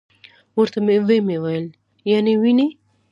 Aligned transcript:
ورته 0.57 0.79
ومي 1.09 1.19
ویل: 1.43 1.65
یا 2.11 2.17
نې 2.25 2.33
وینې. 2.41 2.67